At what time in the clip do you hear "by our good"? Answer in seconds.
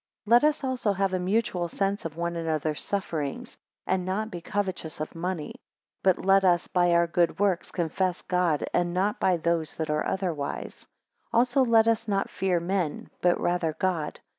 6.67-7.37